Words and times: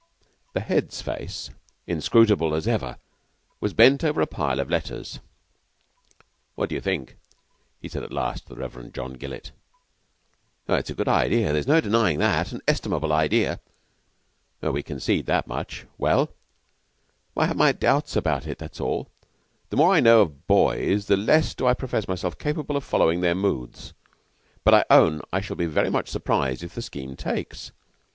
The 0.53 0.61
Head's 0.61 0.99
face, 0.99 1.51
inscrutable 1.85 2.55
as 2.55 2.67
ever, 2.67 2.97
was 3.59 3.75
bent 3.75 4.03
over 4.03 4.19
a 4.19 4.25
pile 4.25 4.59
of 4.59 4.67
letters. 4.67 5.19
"What 6.55 6.69
do 6.69 6.73
you 6.73 6.81
think?" 6.81 7.17
he 7.79 7.87
said 7.87 8.01
at 8.01 8.11
last 8.11 8.47
to 8.47 8.49
the 8.55 8.59
Reverend 8.59 8.95
John 8.95 9.13
Gillett. 9.15 9.51
"It's 10.67 10.89
a 10.89 10.95
good 10.95 11.07
idea. 11.07 11.53
There's 11.53 11.67
no 11.67 11.79
denying 11.79 12.17
that 12.17 12.51
an 12.51 12.61
estimable 12.67 13.13
idea." 13.13 13.59
"We 14.59 14.81
concede 14.81 15.27
that 15.27 15.45
much. 15.45 15.85
Well?" 15.99 16.33
"I 17.37 17.45
have 17.45 17.55
my 17.55 17.71
doubts 17.71 18.15
about 18.15 18.47
it 18.47 18.57
that's 18.57 18.81
all. 18.81 19.07
The 19.69 19.77
more 19.77 19.93
I 19.93 19.99
know 19.99 20.21
of 20.23 20.47
boys 20.47 21.05
the 21.05 21.15
less 21.15 21.53
do 21.53 21.67
I 21.67 21.75
profess 21.75 22.07
myself 22.07 22.39
capable 22.39 22.75
of 22.75 22.83
following 22.83 23.21
their 23.21 23.35
moods; 23.35 23.93
but 24.63 24.73
I 24.73 24.83
own 24.89 25.21
I 25.31 25.41
shall 25.41 25.57
be 25.57 25.67
very 25.67 25.91
much 25.91 26.09
surprised 26.09 26.63
if 26.63 26.73
the 26.73 26.81
scheme 26.81 27.15
takes. 27.15 27.71